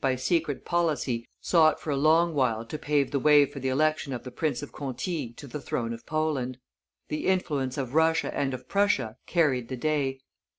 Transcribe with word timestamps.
by 0.03 0.15
secret 0.15 0.65
policy 0.65 1.27
sought 1.41 1.79
for 1.79 1.91
a 1.91 1.95
long 1.95 2.33
while 2.33 2.65
to 2.65 2.79
pave 2.79 3.11
the 3.11 3.19
way 3.19 3.45
for 3.45 3.59
the 3.59 3.69
election 3.69 4.11
of 4.13 4.23
the 4.23 4.31
Prince 4.31 4.63
of 4.63 4.71
Conti 4.71 5.31
to 5.33 5.45
the 5.45 5.61
throne 5.61 5.93
of 5.93 6.07
Poland; 6.07 6.57
the 7.09 7.27
influence 7.27 7.77
of 7.77 7.93
Russia 7.93 8.35
and 8.35 8.55
of 8.55 8.67
Prussia 8.67 9.17
carried 9.27 9.67
the 9.67 9.77
day. 9.77 10.17